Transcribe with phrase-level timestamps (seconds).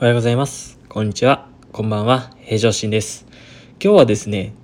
[0.00, 0.78] おはようございます。
[0.88, 1.46] こんにちは。
[1.72, 2.30] こんばんは。
[2.38, 3.26] 平常心です。
[3.84, 4.54] 今日はですね、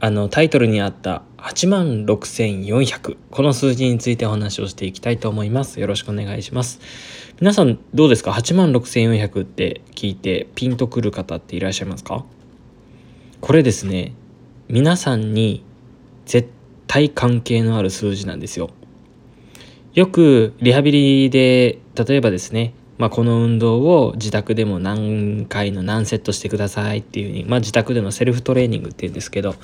[0.00, 5.78] あのタイトルにあった86,400この数字についてお話をしていきたいと思います。
[5.78, 6.80] よろしくお願いします。
[7.38, 12.24] 皆さんどうですか ?86,400 って聞いてピンとくる方っていらっしゃいますか？
[13.42, 14.14] これですね、
[14.68, 15.66] 皆さんに
[16.24, 16.48] 絶
[16.86, 18.70] 対関係のある数字なんですよ。
[19.92, 29.54] よくリハビリで例えばですねまあ、この運動を自宅でも何回の何セットしてくださいっていうふうに、まあ、自宅でのセルフトレーニングっていうんですけど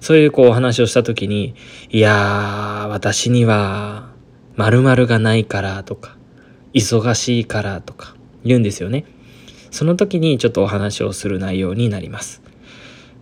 [0.00, 1.54] そういうこうお話をした時に
[1.90, 4.10] いやー私には
[4.56, 6.16] 〇〇がないからとか
[6.72, 9.04] 忙しいからとか言うんですよね。
[9.70, 12.42] その時にちょっとお話をする内容になります。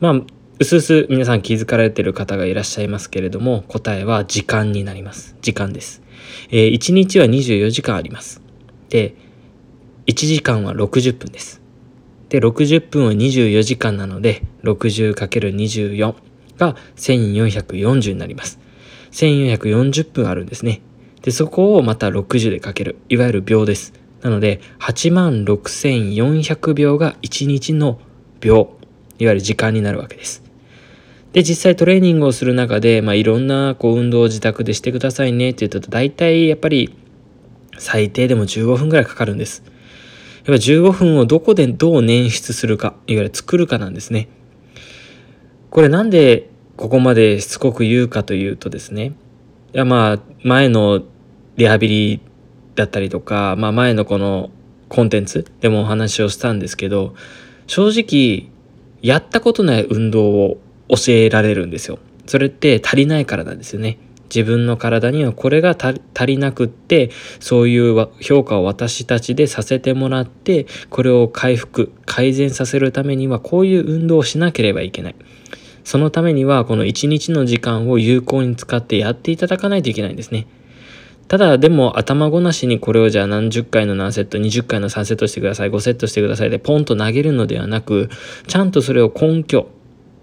[0.00, 0.12] まあ
[0.60, 5.36] うすうす皆さん気づかれてる方がいらっしゃいますけれども答えは時間になります。
[5.40, 6.02] 時間です、
[6.50, 8.40] えー、1日は24時間あります。
[8.88, 9.14] で
[10.08, 11.60] 1時間は60分です。
[12.30, 16.14] で、60分は24時間なので、60×24
[16.56, 18.58] が1440になります。
[19.12, 20.80] 1440分あるんですね。
[21.22, 22.96] で、そこをまた60でかける。
[23.10, 23.92] いわゆる秒です。
[24.22, 28.00] なので、86,400秒が1日の
[28.40, 28.78] 秒。
[29.18, 30.42] いわゆる時間になるわけです。
[31.34, 36.94] で、実際トレーニングをする中で、まあ、いろんなこう運動を自宅でしてくださいねって言うと、大体やっぱり
[37.76, 39.62] 最低でも15分ぐらいかかるんです。
[40.52, 44.28] ぱ15分をどこでどう捻出するか、いわゆる作るかなんですね。
[45.70, 49.12] これなんでここまでしつこく言うかというとですね、
[49.74, 51.02] いやまあ前の
[51.56, 52.20] リハビリ
[52.74, 54.50] だったりとか、まあ前のこの
[54.88, 57.14] コンテンツでもお話をしたんですけど、
[57.66, 58.50] 正直
[59.02, 61.98] やったことない運動を教えられるんですよ。
[62.26, 63.98] それって足りないからなんですよね。
[64.34, 67.10] 自分の体にはこれが足りなくって
[67.40, 75.14] そういう評価を私たちでさせてもらってこれを回復改善させるためにはこういう運動をしなければいけない。
[75.84, 80.46] そのためにはこの一日の時間を有効に使ってやっていただかないといけないんですね。
[81.28, 88.08] ただでも頭ごなしにこれをじゃあ何十回の何セット20回の3セットしてください5セットしてくださいでポンと投げるのではなく
[88.46, 89.68] ちゃんとそれを根拠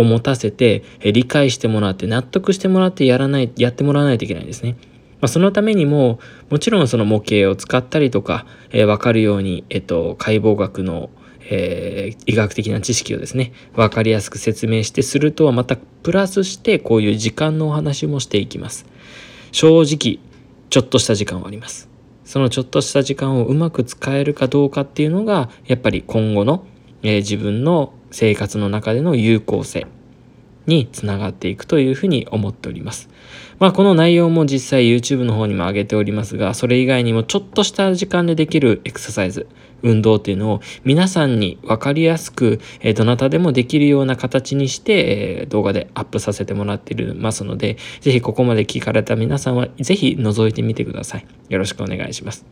[0.00, 4.76] を持たせて、え理解してもらって納得してもらってやらないやってもらわないといけないんですね。
[5.20, 6.18] まあ、そのためにも
[6.48, 11.10] もちろんその模型を使ったりとか、えー、分かるように、えっと、解剖学の、
[11.50, 18.86] えー、医学的な知識をですね分かりやすく説明してするとはまたプラスしてこういう時間のお話もしていきます。
[19.52, 20.20] 正直
[20.70, 21.88] ちょっとした時間はあります。
[22.24, 26.64] そのちょっとした時間をうまく使えるかどうかっていうのがやっぱり今後の、
[27.02, 29.86] えー、自分の生活の中での有効性
[30.66, 33.08] につながっていくというふうに思っております。
[33.58, 39.46] まあこの内容も実際 YouTube の方にも上げておりますが、それ以外にもちょっとした時間でできるエクササイズ、
[39.82, 51.26] 運動っていうのを皆さんに分かりやすく、えどなたでもできるような形にして、え動画でアップさせてもらっていますので、ぜひここまで聞かれた皆さんはぜひ覗いてみてください。
[51.48, 52.46] よろしくお願いします。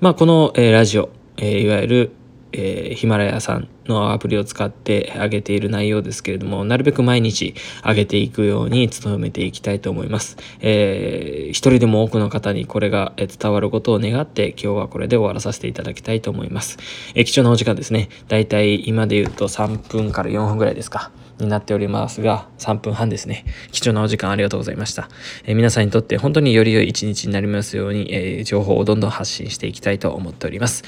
[0.00, 2.12] まあこの、えラジオ、えいわゆる
[2.56, 10.36] え、ヒマラヤさんのアプリを使って上げている内容ですけれども、なるべく毎日上げていくように努めていきたいと思います。
[10.60, 16.78] えー、一人でも多くの方にこれが伝わることを願って、今日はこれで終わらさせていただきたいと思います。
[17.14, 18.08] えー、貴重なお時間ですね。
[18.28, 21.10] だいたい今で言うと3分から4分ぐらいですか。
[21.38, 23.44] になっておりますが、3分半ですね。
[23.72, 25.08] 貴重なお時間ありがとうございました。
[25.44, 30.84] えー、皆さんにとって本当により良い一日になりますように、えー、情報をどんどん発信していきたいと思っております。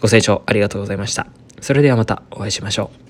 [0.00, 1.26] ご清聴ありがとうございました。
[1.60, 3.09] それではまたお会いしましょう。